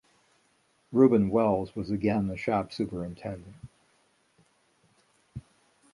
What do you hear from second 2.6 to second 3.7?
superintendent.